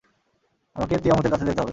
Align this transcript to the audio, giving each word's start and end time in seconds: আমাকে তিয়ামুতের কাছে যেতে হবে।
আমাকে 0.75 0.95
তিয়ামুতের 0.97 1.31
কাছে 1.31 1.45
যেতে 1.45 1.59
হবে। 1.61 1.69